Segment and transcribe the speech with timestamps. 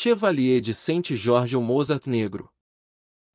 [0.00, 2.48] Chevalier de Saint-Georges o Mozart Negro.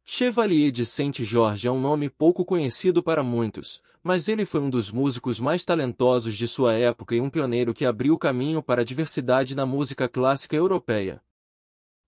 [0.05, 4.90] Chevalier de Saint-Georges é um nome pouco conhecido para muitos, mas ele foi um dos
[4.90, 9.55] músicos mais talentosos de sua época e um pioneiro que abriu caminho para a diversidade
[9.55, 11.22] na música clássica europeia.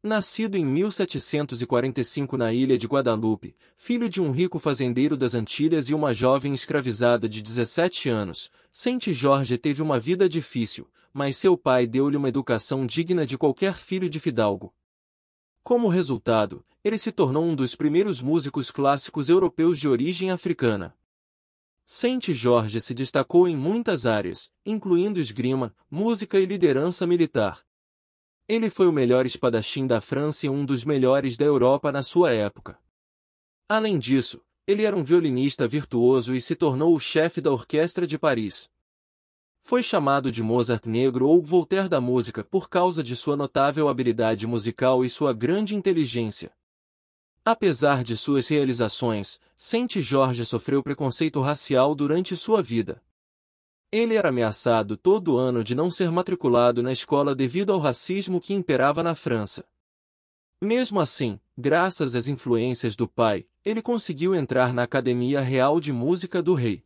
[0.05, 5.95] Nascido em 1745 na ilha de Guadalupe, filho de um rico fazendeiro das Antilhas e
[5.95, 12.15] uma jovem escravizada de 17 anos, Saint-Georges teve uma vida difícil, mas seu pai deu-lhe
[12.15, 14.71] uma educação digna de qualquer filho de fidalgo.
[15.63, 20.96] Como resultado, ele se tornou um dos primeiros músicos clássicos europeus de origem africana.
[21.83, 27.65] Saint-Georges se destacou em muitas áreas, incluindo esgrima, música e liderança militar.
[28.47, 32.31] Ele foi o melhor espadachim da França e um dos melhores da Europa na sua
[32.31, 32.77] época.
[33.67, 38.19] Além disso, ele era um violinista virtuoso e se tornou o chefe da Orquestra de
[38.19, 38.69] Paris.
[39.63, 44.45] Foi chamado de Mozart Negro ou Voltaire da música por causa de sua notável habilidade
[44.45, 46.52] musical e sua grande inteligência.
[47.43, 53.02] Apesar de suas realizações, Saint-Georges sofreu preconceito racial durante sua vida.
[53.91, 58.53] Ele era ameaçado todo ano de não ser matriculado na escola devido ao racismo que
[58.53, 59.66] imperava na França.
[60.61, 66.42] Mesmo assim, graças às influências do pai, ele conseguiu entrar na Academia Real de Música
[66.42, 66.83] do Rei.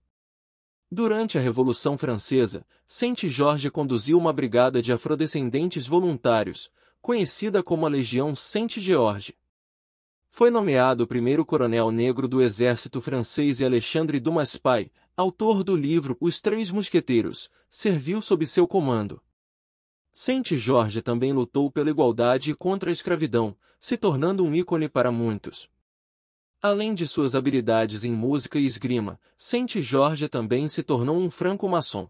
[0.91, 8.35] Durante a Revolução Francesa, Saint-Georges conduziu uma brigada de afrodescendentes voluntários, conhecida como a Legião
[8.35, 9.35] Saint-Georges.
[10.31, 16.15] Foi nomeado primeiro coronel negro do exército francês e Alexandre Dumas Pai, autor do livro
[16.21, 19.21] Os Três Mosqueteiros, serviu sob seu comando.
[20.13, 25.69] Saint-Georges também lutou pela igualdade e contra a escravidão, se tornando um ícone para muitos.
[26.61, 32.09] Além de suas habilidades em música e esgrima, Saint-Georges também se tornou um franco-maçom.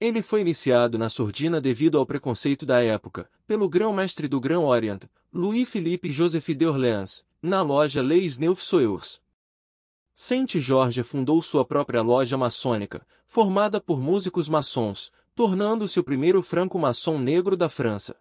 [0.00, 5.02] Ele foi iniciado na surdina devido ao preconceito da época, pelo grão-mestre do Grão Orient,
[5.30, 9.20] Louis-Philippe Joseph d'Orléans, na loja Les Neuf Soeurs.
[10.18, 17.54] Saint-Georges fundou sua própria loja maçônica, formada por músicos maçons, tornando-se o primeiro franco-maçom negro
[17.54, 18.18] da França.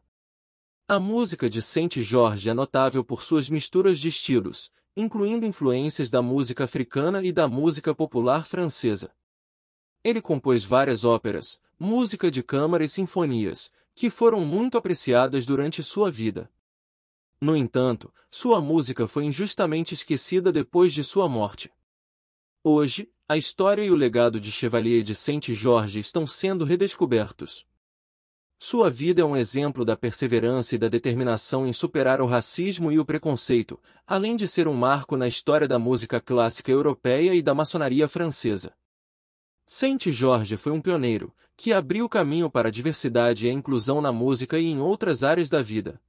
[0.90, 6.66] A música de Saint-Georges é notável por suas misturas de estilos, incluindo influências da música
[6.66, 9.10] africana e da música popular francesa.
[10.04, 16.12] Ele compôs várias óperas, música de câmara e sinfonias, que foram muito apreciadas durante sua
[16.12, 16.52] vida.
[17.40, 21.72] No entanto, sua música foi injustamente esquecida depois de sua morte.
[22.68, 27.64] Hoje, a história e o legado de Chevalier de Saint-Georges estão sendo redescobertos.
[28.58, 32.98] Sua vida é um exemplo da perseverança e da determinação em superar o racismo e
[32.98, 37.54] o preconceito, além de ser um marco na história da música clássica europeia e da
[37.54, 38.74] maçonaria francesa.
[39.68, 44.58] Saint-Georges foi um pioneiro, que abriu caminho para a diversidade e a inclusão na música
[44.58, 46.02] e em outras áreas da vida.